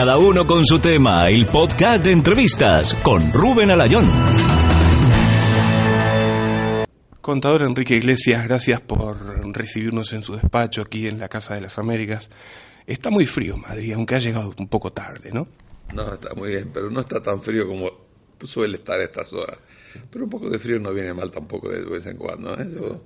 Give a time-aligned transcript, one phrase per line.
[0.00, 4.10] Cada uno con su tema, el podcast de entrevistas con Rubén Alayón.
[7.20, 9.18] Contador Enrique Iglesias, gracias por
[9.54, 12.30] recibirnos en su despacho aquí en la Casa de las Américas.
[12.86, 15.46] Está muy frío Madrid, aunque ha llegado un poco tarde, ¿no?
[15.92, 17.90] No, está muy bien, pero no está tan frío como
[18.42, 19.58] suele estar a estas horas.
[20.10, 22.58] Pero un poco de frío no viene mal tampoco de vez en cuando.
[22.58, 22.70] ¿eh?
[22.74, 23.02] Yo,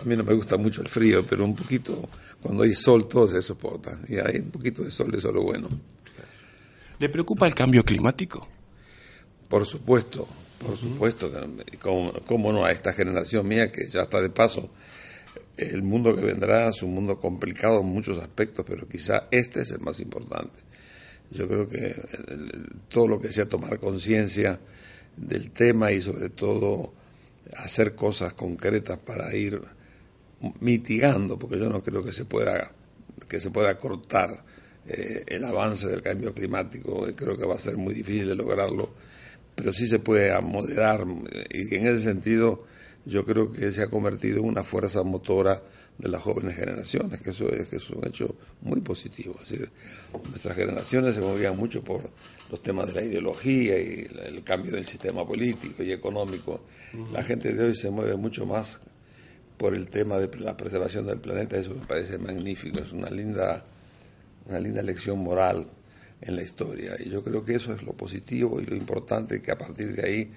[0.00, 2.08] a mí no me gusta mucho el frío, pero un poquito,
[2.40, 3.98] cuando hay sol, todo se soporta.
[4.08, 5.68] Y hay un poquito de sol, eso es lo bueno.
[7.02, 8.46] ¿Le preocupa el cambio climático?
[9.48, 10.28] Por supuesto,
[10.64, 11.32] por supuesto.
[11.80, 14.70] ¿Cómo, ¿Cómo no a esta generación mía que ya está de paso?
[15.56, 19.72] El mundo que vendrá es un mundo complicado en muchos aspectos, pero quizá este es
[19.72, 20.62] el más importante.
[21.32, 21.92] Yo creo que
[22.88, 24.60] todo lo que sea tomar conciencia
[25.16, 26.94] del tema y sobre todo
[27.56, 29.60] hacer cosas concretas para ir
[30.60, 32.70] mitigando, porque yo no creo que se pueda
[33.28, 34.51] que se pueda cortar
[34.86, 38.90] eh, el avance del cambio climático, creo que va a ser muy difícil de lograrlo,
[39.54, 41.06] pero sí se puede moderar
[41.50, 42.64] y en ese sentido
[43.04, 45.62] yo creo que se ha convertido en una fuerza motora
[45.98, 49.34] de las jóvenes generaciones, que eso es, que es un hecho muy positivo.
[49.42, 49.70] Es decir,
[50.28, 52.10] nuestras generaciones se movían mucho por
[52.50, 56.64] los temas de la ideología y el cambio del sistema político y económico.
[57.12, 58.80] La gente de hoy se mueve mucho más
[59.56, 63.64] por el tema de la preservación del planeta, eso me parece magnífico, es una linda,
[64.46, 65.66] una linda lección moral
[66.20, 66.94] en la historia.
[66.98, 70.06] Y yo creo que eso es lo positivo y lo importante, que a partir de
[70.06, 70.30] ahí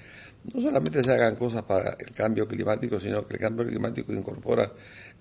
[0.53, 4.71] no solamente se hagan cosas para el cambio climático, sino que el cambio climático incorpora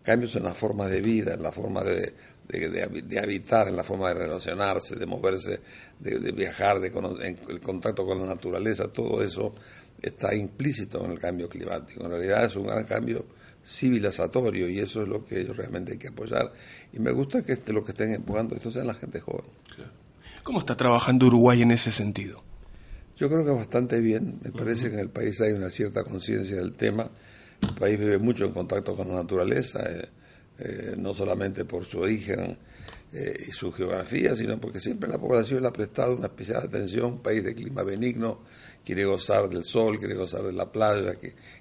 [0.03, 2.12] cambios en la forma de vida, en la forma de,
[2.49, 5.61] de, habitar, en la forma de relacionarse, de moverse,
[5.99, 9.55] de, viajar, de en el contacto con la naturaleza, todo eso
[10.01, 12.05] está implícito en el cambio climático.
[12.05, 13.25] En realidad es un gran cambio
[13.67, 16.53] civilizatorio y eso es lo que realmente hay que apoyar.
[16.93, 19.51] Y me gusta que este, lo que estén empujando esto sean la gente joven.
[20.43, 22.43] ¿Cómo está trabajando Uruguay en ese sentido?
[23.17, 24.39] Yo creo que bastante bien.
[24.43, 27.09] Me parece que en el país hay una cierta conciencia del tema.
[27.62, 30.09] El país vive mucho en contacto con la naturaleza, eh,
[30.59, 32.59] eh, no solamente por su origen
[33.16, 37.04] eh, y su geografía, sino porque siempre la población le ha prestado una especial atención.
[37.12, 38.41] Un país de clima benigno,
[38.84, 41.14] quiere gozar del sol, quiere gozar de la playa,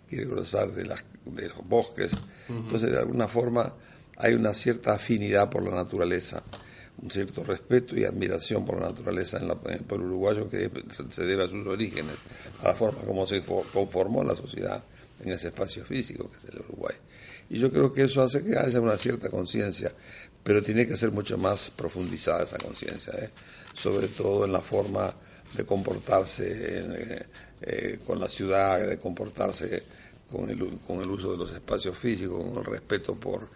[0.09, 2.11] quiere gozar de, las, de los bosques.
[2.49, 3.71] Entonces, de alguna forma,
[4.17, 6.41] hay una cierta afinidad por la naturaleza
[7.01, 10.69] un cierto respeto y admiración por la naturaleza en, el pueblo uruguayo que
[11.09, 12.15] se debe a sus orígenes,
[12.61, 14.83] a la forma como se conformó la sociedad
[15.23, 16.95] en ese espacio físico que es el Uruguay.
[17.49, 19.93] Y yo creo que eso hace que haya una cierta conciencia,
[20.43, 23.29] pero tiene que ser mucho más profundizada esa conciencia, ¿eh?
[23.73, 25.13] sobre todo en la forma
[25.55, 27.25] de comportarse eh,
[27.61, 29.83] eh, con la ciudad, de comportarse
[30.31, 33.47] con el, con el uso de los espacios físicos, con el respeto por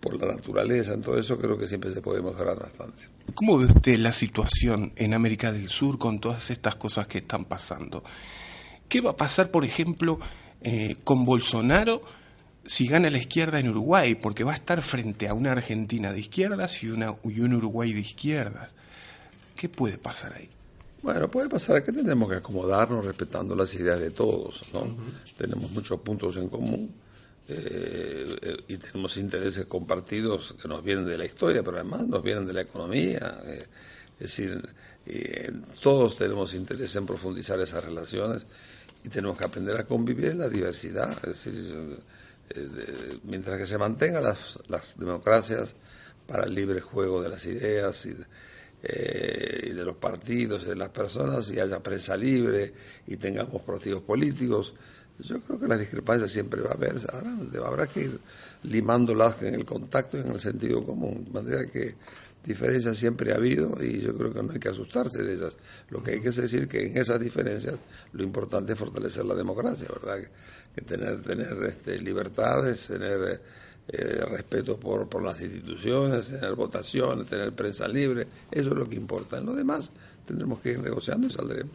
[0.00, 3.02] por la naturaleza, en todo eso creo que siempre se puede mejorar bastante.
[3.34, 7.44] ¿Cómo ve usted la situación en América del Sur con todas estas cosas que están
[7.44, 8.02] pasando?
[8.88, 10.18] ¿Qué va a pasar, por ejemplo,
[10.62, 12.02] eh, con Bolsonaro
[12.66, 14.14] si gana la izquierda en Uruguay?
[14.14, 17.92] Porque va a estar frente a una Argentina de izquierdas y, una, y un Uruguay
[17.92, 18.70] de izquierdas.
[19.56, 20.48] ¿Qué puede pasar ahí?
[21.02, 24.96] Bueno, puede pasar que tenemos que acomodarnos respetando las ideas de todos, ¿no?
[25.36, 26.92] Tenemos muchos puntos en común
[27.48, 32.46] eh, y tenemos intereses compartidos que nos vienen de la historia, pero además nos vienen
[32.46, 33.40] de la economía.
[33.44, 33.66] Eh,
[34.14, 34.60] es decir,
[35.06, 35.50] eh,
[35.82, 38.44] todos tenemos interés en profundizar esas relaciones
[39.02, 41.16] y tenemos que aprender a convivir en la diversidad.
[41.26, 41.98] Es decir,
[43.24, 45.74] mientras que se mantengan las, las, democracias
[46.26, 50.90] para el libre juego de las ideas y, y de los partidos y de las
[50.90, 52.72] personas y haya prensa libre
[53.06, 54.74] y tengamos partidos políticos,
[55.22, 58.20] yo creo que las discrepancias siempre va a haber, ahora habrá que ir
[58.62, 61.94] limándolas en el contacto y en el sentido común, de manera que
[62.44, 65.56] diferencias siempre ha habido y yo creo que no hay que asustarse de ellas.
[65.90, 67.76] Lo que hay que decir que en esas diferencias
[68.12, 70.28] lo importante es fortalecer la democracia, ¿verdad?
[70.74, 73.42] Que, tener, tener este, libertades, tener
[73.88, 78.96] eh, respeto por, por las instituciones, tener votaciones, tener prensa libre, eso es lo que
[78.96, 79.38] importa.
[79.38, 79.90] En lo demás
[80.24, 81.74] tendremos que ir negociando y saldremos.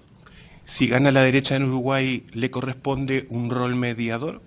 [0.66, 4.42] Si gana la derecha en Uruguay, ¿le corresponde un rol mediador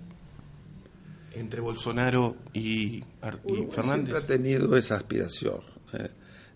[1.33, 3.83] entre Bolsonaro y, Fernández?
[3.83, 5.59] Siempre ha tenido esa aspiración.
[5.93, 6.09] ¿Eh?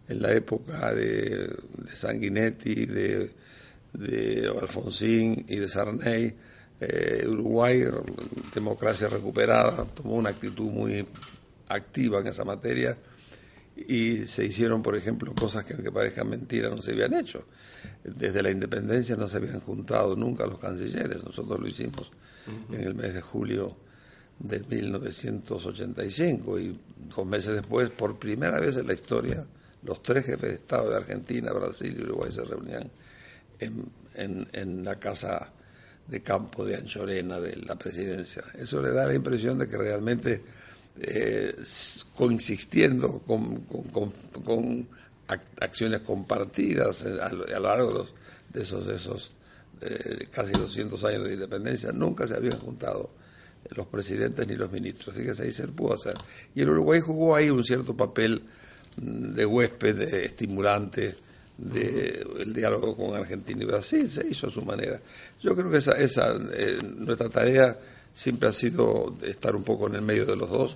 [0.09, 1.49] En la época de,
[1.93, 3.31] Sanguinetti, de,
[3.93, 6.33] de Alfonsín y de Sarney,
[6.79, 7.83] eh, Uruguay,
[8.53, 11.05] democracia recuperada, tomó una actitud muy
[11.69, 12.97] activa en esa materia
[13.75, 17.45] y se hicieron, por ejemplo, cosas que aunque parezcan mentiras no se habían hecho.
[18.03, 22.11] Desde la independencia no se habían juntado nunca los cancilleres, nosotros lo hicimos
[22.71, 23.77] en el mes de julio
[24.43, 26.79] de 1985 y
[27.15, 29.43] dos meses después, por primera vez en la historia
[29.83, 32.89] los tres jefes de Estado de Argentina, Brasil y Uruguay se reunían
[33.59, 35.51] en, en, la casa
[36.07, 38.43] de campo de Anchorena de la presidencia.
[38.53, 40.41] Eso le da la impresión de que realmente,
[40.99, 41.55] eh,
[42.15, 44.87] consistiendo con, con,
[45.59, 48.07] acciones compartidas a, lo largo
[48.53, 49.33] de, esos, de esos
[49.81, 53.09] eh, casi 200 años de independencia, nunca se habían juntado
[53.69, 55.15] los presidentes ni los ministros.
[55.15, 56.15] Fíjese, ahí se pudo hacer.
[56.55, 58.43] Y el Uruguay jugó ahí un cierto papel
[58.97, 61.15] mm, de huésped, de estimulante,
[61.57, 64.99] de el diálogo con Argentina y Brasil, se hizo a su manera.
[65.41, 67.77] Yo creo que esa, esa eh, nuestra tarea
[68.11, 70.75] siempre ha sido estar un poco en el medio de los dos.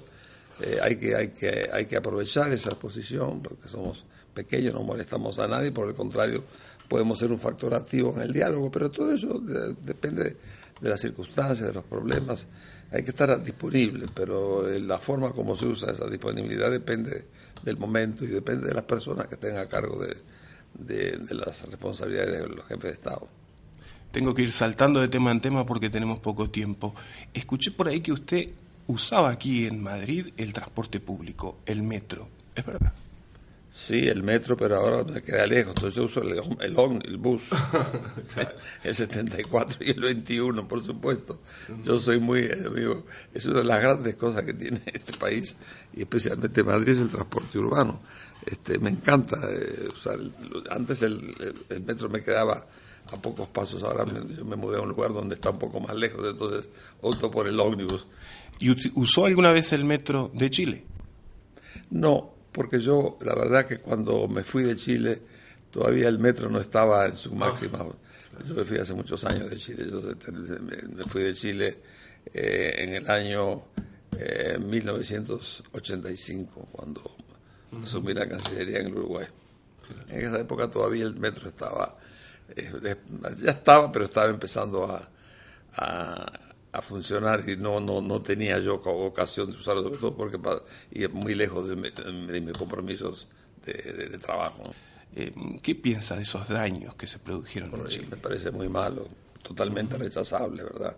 [0.61, 5.39] Eh, hay, que, hay, que, hay que aprovechar esa posición, porque somos pequeños, no molestamos
[5.39, 6.43] a nadie, por el contrario,
[6.87, 9.39] podemos ser un factor activo en el diálogo, pero todo eso
[9.83, 10.35] depende
[10.79, 12.47] de las circunstancias, de los problemas
[12.91, 17.25] hay que estar disponible, pero la forma como se usa esa disponibilidad depende
[17.63, 20.15] del momento y depende de las personas que estén a cargo de,
[20.73, 23.27] de, las responsabilidades de los jefes de Estado.
[24.11, 26.95] Tengo que ir saltando de tema en tema porque tenemos poco tiempo.
[27.33, 28.51] Escuché por ahí que usted
[28.87, 32.29] usaba aquí en Madrid el transporte público, el metro.
[32.55, 32.93] ¿Es verdad?
[33.77, 35.75] Sí, el metro, pero ahora me queda lejos.
[35.75, 36.31] Entonces yo uso el,
[36.61, 37.43] el, el bus,
[38.83, 41.41] el 74 y el 21, por supuesto.
[41.83, 45.55] Yo soy muy, amigo, es una de las grandes cosas que tiene este país,
[45.93, 48.01] y especialmente Madrid, es el transporte urbano.
[48.47, 50.17] Este, me encanta eh, usar.
[50.71, 51.35] antes el,
[51.85, 52.65] metro me quedaba
[53.11, 55.79] a pocos pasos, ahora me, yo me mudé a un lugar donde está un poco
[55.79, 56.67] más lejos, entonces
[57.01, 58.07] opto por el ómnibus.
[58.59, 60.83] ¿Y usó alguna vez el metro de Chile?
[61.91, 65.21] No, porque yo, la verdad que cuando me fui de Chile,
[65.69, 67.85] todavía el metro no estaba en su máxima.
[68.47, 69.85] Yo me fui hace muchos años de Chile.
[69.87, 71.77] Yo me fui de Chile
[72.33, 73.65] eh, en el año
[74.59, 77.15] 1985, eh, cuando
[77.83, 79.27] asumí la Cancillería en el Uruguay.
[80.09, 81.95] En esa época todavía el metro estaba,
[82.55, 82.95] eh,
[83.39, 85.07] ya estaba, pero estaba empezando a,
[85.75, 86.25] a
[86.81, 90.39] funcionar y no, no, no tenía yo ocasión de usarlo, sobre todo porque
[90.91, 91.75] y muy lejos de,
[92.41, 93.27] mis compromisos
[93.65, 94.73] de, trabajo.
[95.15, 98.07] Eh, ¿Qué piensa de esos daños que se produjeron en Chile?
[98.11, 99.07] Me parece muy malo,
[99.41, 100.97] totalmente rechazable, ¿verdad?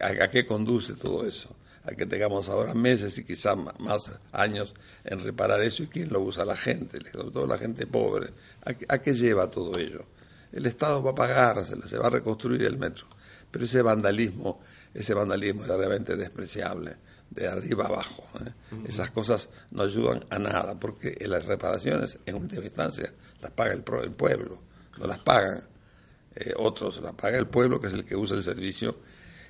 [0.00, 1.56] a, qué conduce todo eso?
[1.84, 6.20] A que tengamos ahora meses y quizás más años en reparar eso y quién lo
[6.20, 8.28] usa la gente, sobre todo la gente pobre.
[8.64, 10.04] ¿A, a qué lleva todo ello?
[10.52, 13.06] El Estado va a pagar, se, se va a reconstruir el metro,
[13.50, 14.60] pero ese vandalismo
[14.94, 16.96] ese vandalismo era realmente despreciable,
[17.30, 18.24] de arriba abajo.
[18.44, 18.52] ¿eh?
[18.88, 23.82] Esas cosas no ayudan a nada, porque las reparaciones, en última instancia, las paga el,
[23.82, 24.60] pueblo,
[24.98, 25.60] no las pagan
[26.34, 28.96] eh, otros, las paga el pueblo, que es el que usa el servicio,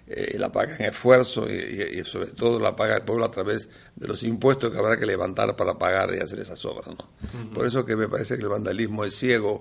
[0.07, 4.09] eh, la paga en esfuerzo y, sobre todo la paga el pueblo a través de
[4.09, 6.89] los impuestos que habrá que levantar para pagar y hacer esas obras.
[6.89, 7.51] ¿no?
[7.55, 9.59] Por eso que me parece que el vandalismo es ciego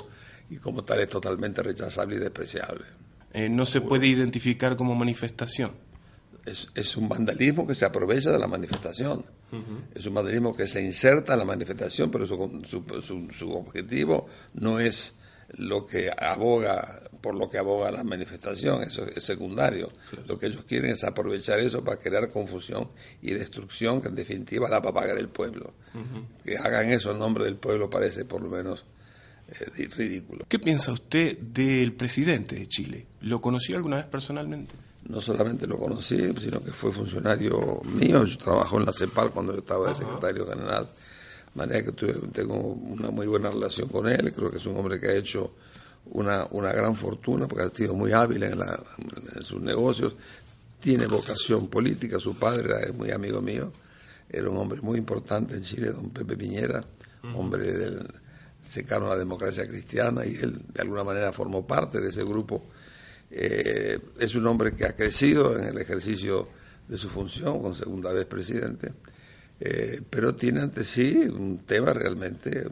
[0.50, 2.86] y como tal es totalmente rechazable y despreciable.
[3.34, 5.74] Eh, no se puede identificar como manifestación.
[6.46, 9.24] Es, un vandalismo que se aprovecha de la manifestación.
[9.94, 15.16] Es un vandalismo que se inserta en la manifestación, pero su, objetivo no es
[15.58, 19.92] lo que aboga, por lo que aboga la manifestación, eso es secundario.
[20.28, 22.90] Lo que ellos quieren es aprovechar eso para crear confusión
[23.22, 25.74] y destrucción, que en definitiva la va a pagar el pueblo.
[26.44, 28.86] Que hagan eso en nombre del pueblo parece por lo menos
[29.96, 30.46] ridículo.
[30.48, 33.08] ¿Qué piensa usted del presidente de Chile?
[33.22, 34.76] ¿Lo conoció alguna vez personalmente?
[35.08, 38.24] No solamente lo conocí, sino que fue funcionario mío.
[38.26, 40.86] Yo trabajó en la CEPAL cuando yo estaba de secretario general.
[40.86, 41.92] De manera que
[42.32, 44.34] tengo una muy buena relación con él.
[44.34, 45.56] Creo que es un hombre que ha hecho
[46.12, 48.60] una, una gran fortuna porque ha sido muy hábil en,
[49.36, 50.16] en sus negocios.
[50.80, 52.20] Tiene vocación política.
[52.20, 53.72] Su padre era muy amigo mío.
[54.30, 56.86] Era un hombre muy importante en Chile, don Pepe Piñera,
[57.34, 58.06] hombre del
[58.64, 62.68] cercano a la democracia cristiana y él de alguna manera formó parte de ese grupo.
[63.32, 66.50] Eh, es un hombre que ha crecido en el ejercicio
[66.88, 68.94] de su función con segunda vez presidente,
[69.60, 72.68] eh, pero tiene ante sí un tema realmente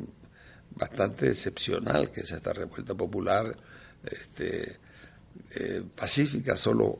[0.71, 3.55] bastante excepcional, que es esta revuelta popular
[4.03, 4.77] este,
[5.51, 6.99] eh, pacífica, solo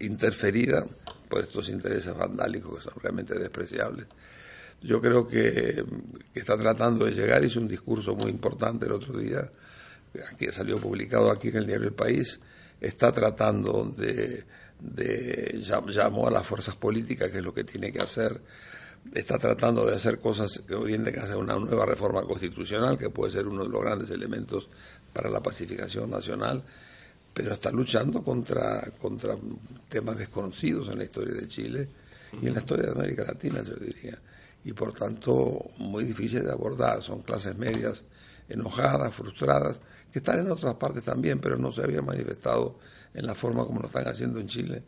[0.00, 0.84] interferida
[1.28, 4.06] por estos intereses vandálicos que son realmente despreciables
[4.82, 5.84] yo creo que,
[6.34, 9.50] está tratando de llegar, hizo un discurso muy importante el otro día,
[10.38, 12.40] que salió publicado aquí en el diario El País,
[12.80, 14.44] está tratando de,
[14.80, 18.40] de llamó a las fuerzas políticas, que es lo que tiene que hacer,
[19.14, 23.46] está tratando de hacer cosas que orienten hacia una nueva reforma constitucional, que puede ser
[23.46, 24.68] uno de los grandes elementos
[25.12, 26.62] para la pacificación nacional,
[27.32, 29.36] pero está luchando contra, contra
[29.88, 31.88] temas desconocidos en la historia de Chile
[32.40, 34.18] y en la historia de América Latina, yo diría
[34.66, 37.00] y por tanto muy difíciles de abordar.
[37.00, 38.02] Son clases medias
[38.48, 39.78] enojadas, frustradas,
[40.12, 42.76] que están en otras partes también, pero no se habían manifestado
[43.14, 44.82] en la forma como lo están haciendo en Chile.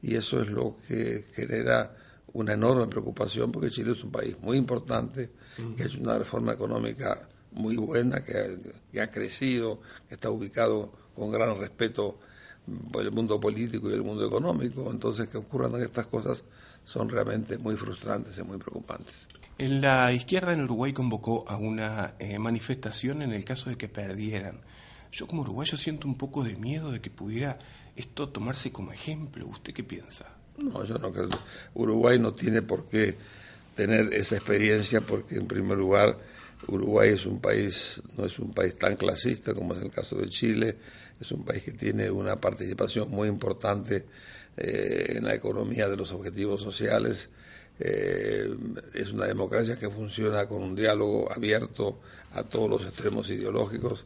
[0.00, 1.94] Y eso es lo que genera
[2.32, 5.30] una enorme preocupación, porque Chile es un país muy importante,
[5.76, 11.30] que ha hecho una reforma económica muy buena, que ha, crecido, que está ubicado con
[11.30, 12.18] gran respeto
[12.90, 14.90] por el mundo político y el mundo económico.
[14.90, 16.44] Entonces, que ocurran estas cosas
[16.88, 19.28] son realmente muy frustrantes y muy preocupantes.
[19.58, 24.62] La izquierda en Uruguay convocó a una eh, manifestación en el caso de que perdieran.
[25.12, 27.58] Yo como uruguayo siento un poco de miedo de que pudiera
[27.94, 29.46] esto tomarse como ejemplo.
[29.46, 30.24] ¿Usted qué piensa?
[30.56, 31.28] No, yo no creo.
[31.74, 33.16] Uruguay no tiene por qué
[33.74, 36.16] tener esa experiencia porque en primer lugar
[36.66, 40.28] Uruguay es un país, no es un país tan clasista como es el caso de
[40.28, 40.76] Chile,
[41.20, 44.04] es un país que tiene una participación muy importante
[44.56, 47.28] eh, en la economía de los objetivos sociales,
[47.80, 48.52] eh,
[48.94, 52.00] es una democracia que funciona con un diálogo abierto
[52.32, 54.04] a todos los extremos ideológicos.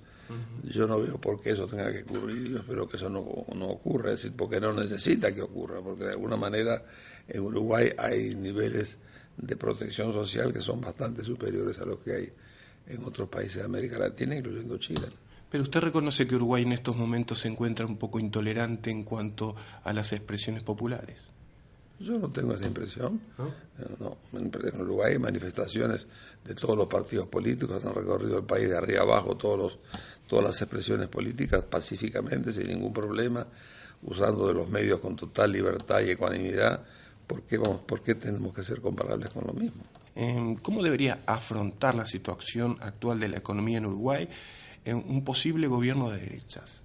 [0.64, 3.66] Yo no veo por qué eso tenga que ocurrir, yo espero que eso no, no
[3.66, 6.82] ocurra, es decir, porque no necesita que ocurra, porque de alguna manera
[7.28, 8.96] en Uruguay hay niveles
[9.36, 12.32] de protección social que son bastante superiores a los que hay
[12.86, 15.08] en otros países de América Latina, incluyendo Chile.
[15.50, 19.54] Pero usted reconoce que Uruguay en estos momentos se encuentra un poco intolerante en cuanto
[19.84, 21.18] a las expresiones populares.
[21.98, 23.20] Yo no tengo esa impresión.
[23.38, 23.48] ¿No?
[23.78, 26.06] Eh, en Uruguay hay manifestaciones
[26.44, 29.78] de todos los partidos políticos, han recorrido el país de arriba abajo todos los,
[30.26, 33.46] todas las expresiones políticas pacíficamente, sin ningún problema,
[34.02, 36.82] usando de los medios con total libertad y ecuanimidad
[37.26, 39.82] ¿por qué, vamos, ¿por qué tenemos que ser comparables con lo mismo?
[40.14, 44.28] Em, ¿Cómo debería afrontar la situación actual de la economía en Uruguay
[44.84, 46.82] en un posible gobierno de derechas?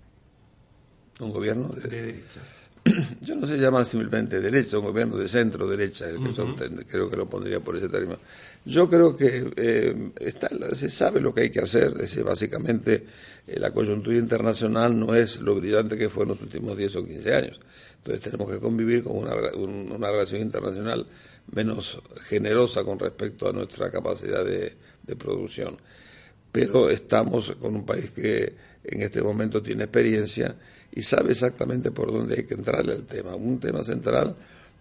[1.19, 2.53] ¿Un gobierno de, derechas?
[3.21, 6.05] Yo no sé llamar simplemente derecha, un gobierno de centro-derecha,
[6.87, 8.17] creo que lo pondría por ese término.
[8.65, 13.05] Yo creo que eh, está, se sabe lo que hay que hacer, es básicamente
[13.45, 17.05] eh, la coyuntura internacional no es lo brillante que fue en los últimos 10 o
[17.05, 17.59] 15 años.
[18.07, 21.05] Entonces tenemos que convivir con una, una relación internacional
[21.51, 24.75] menos generosa con respecto a nuestra capacidad de,
[25.17, 25.77] producción.
[26.51, 30.55] Pero estamos con un país que en este momento tiene experiencia
[30.93, 33.35] y sabe exactamente por dónde hay que entrarle al tema.
[33.35, 34.35] Un tema central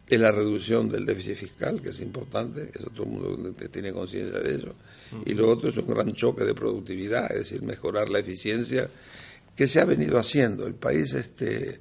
[0.09, 4.39] es la reducción del déficit fiscal, que es importante, eso todo el mundo tiene conciencia
[4.39, 4.75] de ello.
[5.25, 8.89] Y lo otro es un gran choque de productividad, es decir, mejorar la eficiencia
[9.57, 10.67] que se ha venido haciendo.
[10.67, 11.81] El país este,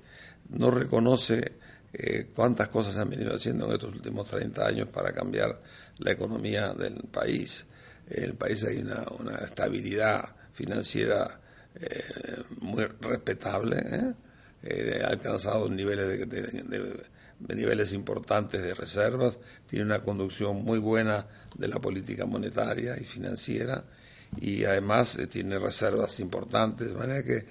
[0.49, 1.53] no reconoce
[1.93, 5.61] eh, cuántas cosas se han venido haciendo en estos últimos 30 años para cambiar
[5.99, 7.65] la economía del país.
[8.09, 11.39] El país hay una, estabilidad financiera
[11.75, 15.01] eh, muy respetable, ¿eh?
[15.03, 19.37] ha alcanzado niveles de, niveles importantes de reservas,
[19.67, 21.25] tiene una conducción muy buena
[21.55, 23.83] de la política monetaria y financiera
[24.41, 27.45] y además tiene reservas importantes, de manera que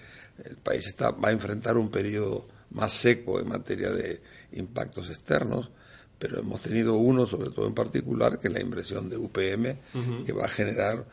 [0.44, 4.20] el país está, va a enfrentar un periodo más seco en materia de
[4.52, 5.70] impactos externos,
[6.18, 9.76] pero hemos tenido uno, sobre todo en particular, que es la inversión de UPM,
[10.24, 11.04] que va a generar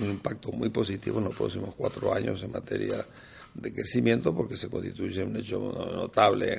[0.00, 3.04] un impacto muy positivo en los próximos cuatro años en materia
[3.54, 6.52] de crecimiento, porque se constituye un hecho notable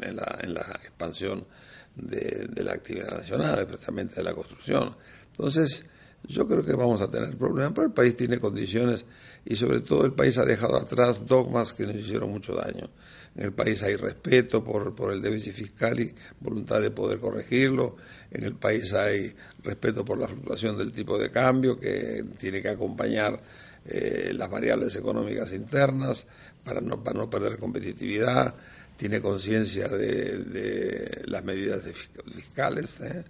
[0.00, 1.46] en, la, expansión
[1.94, 4.96] de, de, la actividad nacional, especialmente de la construcción.
[5.30, 5.84] Entonces,
[6.24, 9.04] yo creo que vamos a tener problemas, pero el país tiene condiciones
[9.44, 12.88] y sobre todo el país ha dejado atrás dogmas que nos hicieron mucho daño.
[13.34, 17.96] En el país hay respeto por, por el déficit fiscal y voluntad de poder corregirlo.
[18.30, 19.34] En el país hay
[19.64, 23.40] respeto por la fluctuación del tipo de cambio que tiene que acompañar
[23.86, 26.26] eh, las variables económicas internas
[26.64, 28.54] para no, para no perder competitividad.
[28.96, 33.24] Tiene conciencia de, las medidas fiscales ¿eh?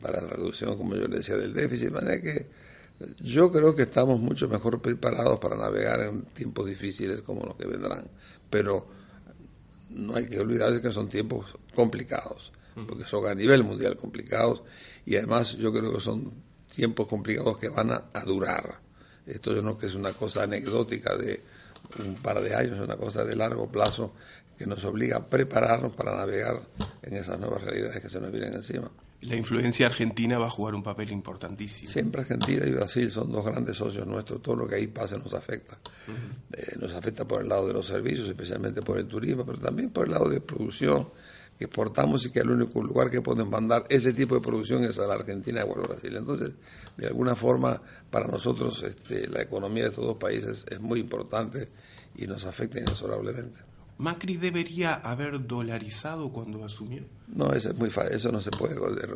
[0.00, 1.88] para la reducción, como yo le decía, del déficit.
[1.88, 2.46] De manera que
[3.20, 7.66] yo creo que estamos mucho mejor preparados para navegar en tiempos difíciles como los que
[7.66, 8.06] vendrán.
[8.48, 8.86] Pero
[9.90, 12.52] no hay que olvidarse que son tiempos complicados,
[12.86, 14.62] porque son a nivel mundial complicados
[15.06, 16.32] y además yo creo que son
[16.74, 18.80] tiempos complicados que van a, durar.
[19.26, 21.42] Esto yo no que es una cosa anecdótica de
[22.04, 24.14] un par de años, es una cosa de largo plazo
[24.56, 26.60] que nos obliga a prepararnos para navegar
[27.02, 28.90] en esas nuevas realidades que se nos vienen encima
[29.24, 31.90] la influencia argentina va a jugar un papel importantísimo.
[31.90, 35.32] Siempre Argentina y Brasil son dos grandes socios nuestros, todo lo que ahí pasa nos
[35.32, 35.78] afecta.
[36.52, 39.90] Eh, nos afecta por el lado de los servicios, especialmente por el turismo, pero también
[39.90, 41.08] por el lado de producción
[41.58, 44.98] que exportamos y que el único lugar que pueden mandar ese tipo de producción es
[44.98, 46.16] a la Argentina o a Brasil.
[46.16, 46.50] Entonces,
[46.96, 47.80] de alguna forma,
[48.10, 51.68] para nosotros este, la economía de estos dos países es muy importante
[52.16, 53.73] y nos afecta inexorablemente.
[53.96, 57.02] ¿Macri debería haber dolarizado cuando asumió?
[57.28, 58.74] No, eso es muy fácil, eso no se puede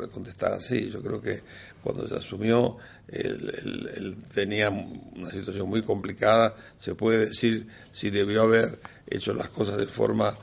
[0.09, 0.89] contestar así.
[0.89, 1.41] Yo creo que
[1.83, 6.55] cuando se asumió, él, tenía una situación muy complicada.
[6.77, 10.33] Se puede decir si debió haber hecho las cosas de forma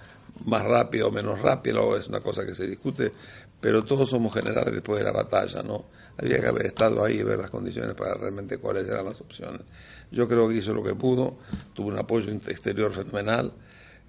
[0.45, 3.12] más rápida o menos rápida, o es una cosa que se discute,
[3.59, 5.87] pero todos somos generales después de la batalla, ¿no?
[6.19, 9.62] Había que haber estado ahí y ver las condiciones para realmente cuáles eran las opciones.
[10.11, 11.38] Yo creo que hizo lo que pudo,
[11.73, 13.52] tuvo un apoyo exterior fenomenal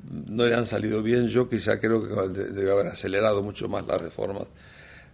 [0.04, 1.27] no le han salido bien.
[1.27, 4.48] Yo quizá creo que debe haber acelerado mucho más las reformas.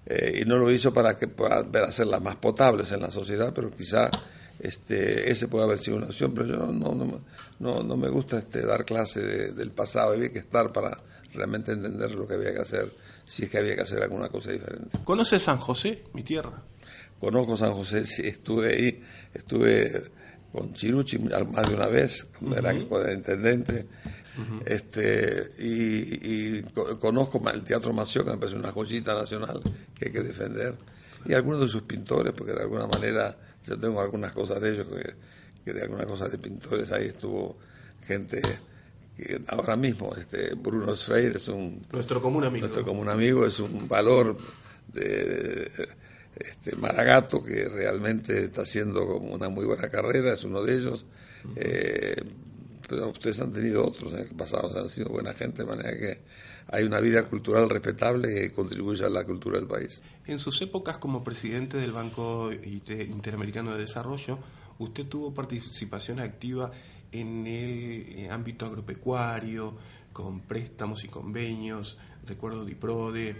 [0.05, 3.71] Eh, y no lo hizo para, que, para hacerlas más potables en la sociedad, pero
[3.71, 4.11] quizá
[4.59, 6.33] este, ese puede haber sido una opción.
[6.33, 7.21] Pero yo no, no,
[7.59, 10.13] no, no me gusta este, dar clase del pasado.
[10.13, 10.99] Había que estar para
[11.33, 12.91] realmente entender lo que había que hacer,
[13.25, 14.99] si es que había que hacer alguna cosa diferente.
[15.03, 16.61] ¿Conoce San José, mi tierra?
[17.19, 20.03] Conozco San José, sí, estuve ahí, estuve
[20.51, 23.87] con Chiruchi más de una vez, cuando era intendente
[24.65, 26.61] este y,
[26.99, 29.61] conozco el Teatro Mació, que me parece una joyita nacional
[29.97, 30.75] que hay que defender,
[31.25, 33.35] y algunos de sus pintores, porque de alguna manera
[33.65, 34.87] yo tengo algunas cosas de ellos,
[35.63, 37.57] que, de algunas cosas de pintores ahí estuvo
[38.05, 38.41] gente
[39.15, 41.81] que ahora mismo, este Bruno Sveir es un...
[41.91, 42.65] Nuestro común amigo.
[42.65, 44.35] Nuestro común amigo es un valor
[44.91, 45.69] de,
[46.35, 51.05] este Maragato, que realmente está haciendo como una muy buena carrera, es uno de ellos
[52.87, 56.21] pero ustedes han tenido otros en el pasado, han sido buena gente, de manera que
[56.67, 60.01] hay una vida cultural respetable que contribuye a la cultura del país.
[60.25, 64.39] En sus épocas como presidente del Banco Interamericano de Desarrollo,
[64.79, 66.71] usted tuvo participación activa
[67.11, 69.77] en el eh, ámbito agropecuario,
[70.11, 73.35] con préstamos y convenios, recuerdo DIPRODE,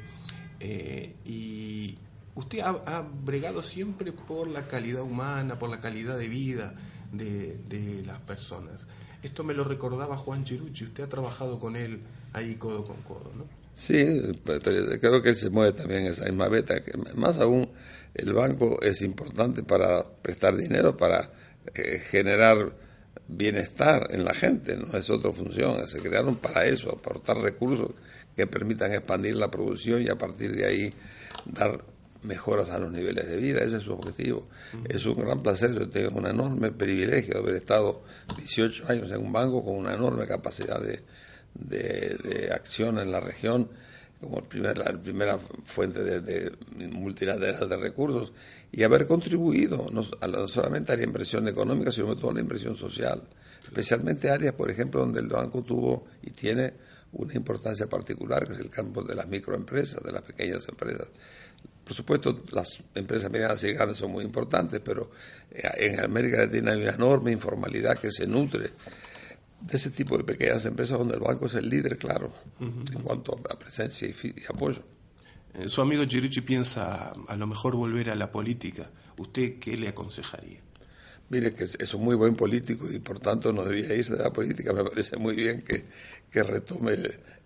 [0.60, 1.98] eh, y
[2.36, 6.76] usted ha, bregado siempre por la calidad humana, por la calidad de vida
[7.12, 8.88] de, de las personas.
[9.24, 12.02] Esto me lo recordaba Juan Chirucci, usted ha trabajado con él
[12.34, 13.46] ahí codo con codo, ¿no?
[13.74, 14.06] Sí,
[14.44, 16.76] creo que él se mueve también esa misma beta.
[17.16, 17.70] Más aún,
[18.14, 21.32] el banco es importante para prestar dinero, para
[21.74, 22.76] eh, generar
[23.28, 27.92] bienestar en la gente, no es otra función, se crearon para eso, aportar recursos
[28.36, 30.94] que permitan expandir la producción y a partir de ahí
[31.46, 31.84] dar
[32.24, 34.48] mejoras a los niveles de vida, ese es su objetivo.
[34.88, 38.04] Es un gran placer, yo tengo un enorme privilegio de haber estado
[38.38, 41.02] 18 años en un banco con una enorme capacidad de,
[41.54, 43.70] de, acción en la región,
[44.20, 46.52] como primer, la primera fuente de,
[46.90, 48.32] multilateral de recursos,
[48.72, 50.04] y haber contribuido no,
[50.48, 53.22] solamente a la inversión económica, sino sobre todo a la inversión social,
[53.64, 56.74] especialmente áreas, por ejemplo, donde el banco tuvo y tiene
[57.14, 61.10] una importancia particular, que es el campo de las microempresas, de las pequeñas empresas.
[61.84, 65.12] Por supuesto, las empresas medianas y grandes son muy importantes, pero
[65.52, 68.70] eh, en América Latina hay una enorme informalidad que se nutre
[69.60, 73.40] de ese tipo de pequeñas empresas donde el banco es el líder, claro, en cuanto
[73.50, 74.14] a presencia y,
[74.50, 74.82] apoyo.
[75.54, 78.90] Eh, su amigo Chirichi piensa a lo mejor volver a la política.
[79.18, 80.60] ¿Usted qué le aconsejaría?
[81.30, 84.34] Mire que es un muy buen político y por tanto no debería irse de la
[84.34, 84.74] política.
[84.74, 85.86] Me parece muy bien que,
[86.30, 86.98] que retome,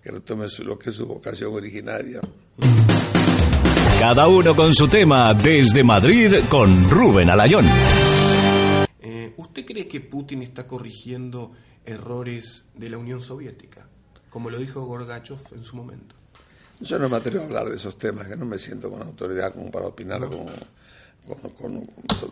[0.01, 2.19] que retome lo que es su vocación originaria.
[3.99, 7.65] Cada uno con su tema desde Madrid con Rubén Alayón.
[8.99, 13.87] Eh, ¿Usted cree que Putin está corrigiendo errores de la Unión Soviética,
[14.29, 16.13] como lo dijo Gorgachev en su momento?
[16.79, 19.51] Yo no me atrevo a hablar de esos temas, que no me siento con autoridad
[19.51, 20.21] como para opinar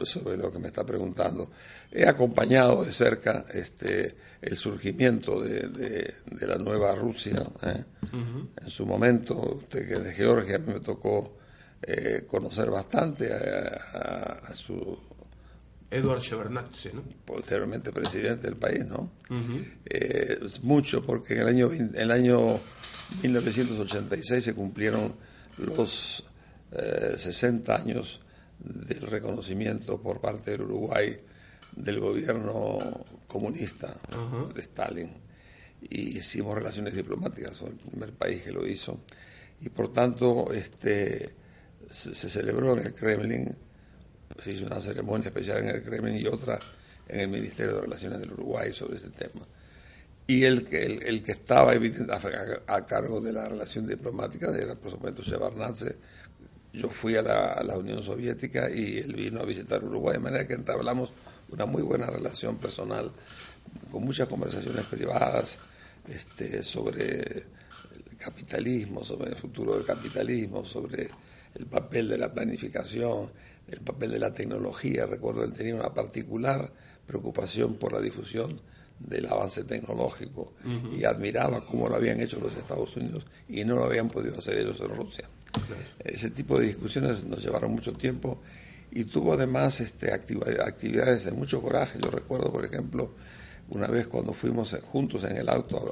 [0.06, 1.50] sobre, lo que me está preguntando.
[1.92, 7.42] He acompañado de cerca este, el surgimiento de, la nueva Rusia.
[7.64, 7.84] ¿eh?
[8.62, 11.38] En su momento, usted que de Georgia me tocó
[11.82, 14.98] eh, conocer bastante a, su...
[15.92, 17.04] Eduard Shevardnadze, ¿no?
[17.24, 19.12] Posteriormente presidente del país, ¿no?
[19.86, 22.60] Eh, es mucho porque en el año, en el año
[23.22, 25.14] 1986 se cumplieron
[25.58, 26.24] los
[26.72, 28.20] 60 eh, años
[28.60, 31.18] del reconocimiento por parte del Uruguay
[31.76, 33.96] del gobierno comunista
[34.54, 35.12] de Stalin
[35.82, 39.00] y hicimos relaciones diplomáticas, fue el primer país que lo hizo
[39.62, 41.36] y por tanto este
[41.92, 43.56] se, celebró en el Kremlin,
[44.44, 46.60] se hizo una ceremonia especial en el Kremlin y otra
[47.08, 49.46] en el Ministerio de Relaciones del Uruguay sobre ese tema.
[50.28, 54.92] Y el, el, el que estaba a, a, cargo de la relación diplomática era, por
[54.92, 55.96] supuesto, Shevardnadze.
[56.74, 60.56] Yo fui a la, Unión Soviética y él vino a visitar Uruguay, de manera que
[60.56, 61.12] entablamos
[61.52, 63.12] una muy buena relación personal,
[63.92, 65.58] con muchas conversaciones privadas
[66.08, 71.10] este, sobre el capitalismo, sobre el futuro del capitalismo, sobre
[71.56, 73.32] el papel de la planificación,
[73.68, 75.06] el papel de la tecnología.
[75.06, 76.72] Recuerdo que él tenía una particular
[77.08, 78.60] preocupación por la difusión
[79.00, 80.54] del avance tecnológico
[80.98, 84.58] y admiraba cómo lo habían hecho los Estados Unidos y no lo habían podido hacer
[84.58, 85.30] ellos en Rusia.
[86.00, 88.42] Ese tipo de discusiones nos llevaron mucho tiempo
[88.92, 92.00] y tuvo además este, actividades de mucho coraje.
[92.02, 93.12] Yo recuerdo, por ejemplo,
[93.70, 95.92] una vez cuando fuimos juntos en el auto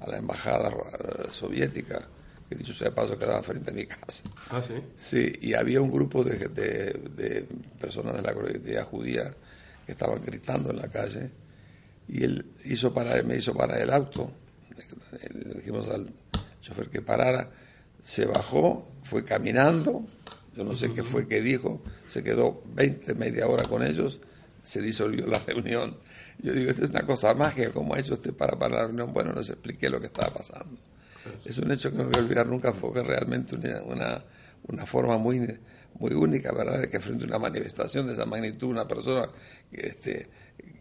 [0.00, 2.08] a la, embajada eh, soviética,
[2.50, 4.22] que dicho sea paso quedaba frente a mi casa.
[4.50, 4.74] Ah, sí.
[4.98, 7.46] Sí, y había un grupo de, de,
[7.80, 9.32] personas de la colectividad judía
[9.86, 11.30] que estaban gritando en la calle
[12.08, 14.30] y él hizo para, me hizo parar el auto.
[15.32, 16.10] Le dijimos al
[16.60, 17.50] chofer que parara,
[18.02, 20.04] se bajó, fue caminando
[20.56, 24.18] yo no sé qué fue que dijo, se quedó 20, media hora con ellos,
[24.62, 25.96] se disolvió la reunión.
[26.42, 29.12] Yo digo, esto es una cosa mágica, ¿cómo ha hecho usted para parar la reunión?
[29.12, 30.76] Bueno, les expliqué lo que estaba pasando.
[31.44, 34.22] Es un hecho que no voy a olvidar nunca, fue realmente una,
[34.68, 35.40] una, forma muy,
[35.98, 39.28] muy única, ¿verdad?, de que frente a una manifestación de esa magnitud, una persona
[39.70, 40.28] que, este,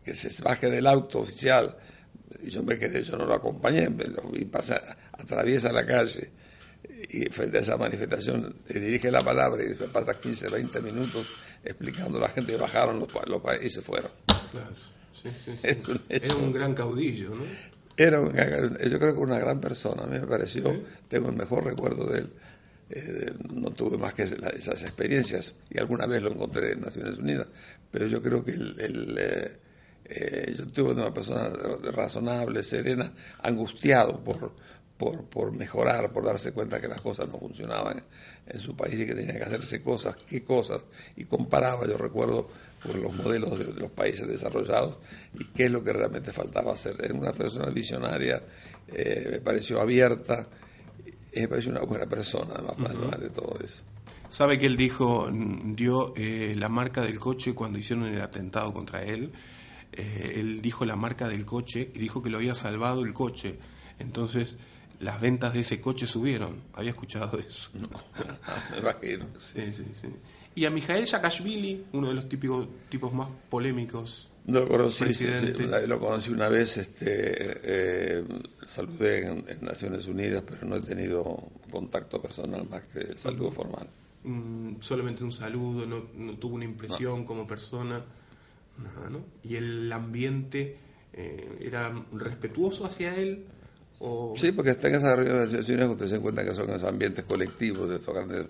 [0.04, 1.76] que se baje del auto oficial,
[2.42, 3.90] y yo me quedé, yo no lo acompañé,
[4.34, 4.80] y pasa,
[5.14, 6.32] atraviesa la calle
[7.10, 11.28] y frente a esa manifestación dirige la palabra y después pasa 15, 20 minutos
[11.64, 14.12] explicando a la gente bajaron los, los y se fueron.
[14.52, 14.76] Claro.
[15.12, 15.52] Sí, sí,
[16.10, 17.44] Era un gran caudillo, ¿no?
[18.00, 20.74] Era yo creo que una gran persona, a mí me pareció,
[21.10, 22.30] tengo el mejor recuerdo de él.
[22.92, 27.48] Eh, no tuve más que esas experiencias y alguna vez lo encontré en Naciones Unidas,
[27.92, 29.52] pero yo creo que el, eh,
[30.06, 31.50] eh, yo tuve una persona
[31.92, 34.54] razonable, serena, angustiado por,
[34.98, 38.02] por, por mejorar, por darse cuenta que las cosas no funcionaban
[38.48, 40.84] en su país y que tenía que hacerse cosas, qué cosas,
[41.18, 42.50] y comparaba, yo recuerdo,
[42.84, 44.98] por los modelos de, los países desarrollados
[45.38, 46.96] y qué es lo que realmente faltaba hacer.
[47.04, 48.42] Era una persona visionaria,
[48.88, 50.48] eh, me pareció abierta,
[51.34, 53.84] y me pareció una buena persona, además, de todo eso.
[54.30, 59.04] ¿Sabe que él dijo, dio eh, la marca del coche cuando hicieron el atentado contra
[59.04, 59.32] él?
[59.92, 63.58] Eh, él dijo la marca del coche y dijo que lo había salvado el coche.
[63.98, 64.56] Entonces,
[65.00, 66.62] las ventas de ese coche subieron.
[66.74, 67.72] Había escuchado eso.
[67.80, 67.90] No,
[68.72, 69.26] me imagino.
[69.40, 70.10] Sí, sí, sí.
[70.56, 74.30] Y a Mijael Saakashvili, uno de los típicos tipos más polémicos.
[74.46, 75.06] No lo conocí,
[75.88, 78.24] lo conocí una vez, este, eh,
[78.68, 83.88] saludé en, Naciones Unidas, pero no he tenido contacto personal más que el saludo formal.
[84.24, 88.04] Mm, solamente un saludo, no, no tuvo una impresión como persona,
[88.78, 89.24] nada, ¿no?
[89.44, 90.78] Y el ambiente
[91.14, 93.46] eh, era respetuoso hacia él,
[94.36, 97.90] Sí, porque está en esas reuniones de usted se encuentra que son esos ambientes colectivos,
[97.90, 98.46] de estos grandes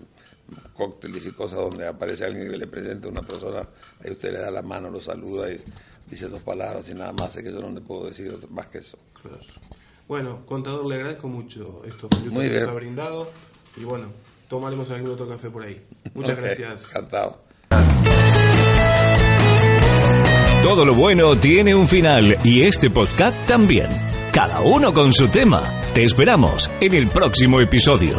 [0.74, 3.60] cócteles y cosas donde aparece alguien que le presenta a una persona,
[4.04, 5.60] ahí usted le da la mano, lo saluda y
[6.08, 8.78] dice dos palabras y nada más, es que yo no le puedo decir más que
[8.78, 8.98] eso.
[10.06, 13.30] Bueno, contador, le agradezco mucho estos minutos que nos ha brindado
[13.76, 14.06] y bueno,
[14.48, 15.80] tomaremos algún otro café por ahí.
[16.14, 16.88] Muchas gracias.
[16.90, 17.42] Encantado.
[20.62, 25.62] Todo lo bueno tiene un final y este podcast también cada uno con su tema.
[25.94, 28.16] Te esperamos en el próximo episodio.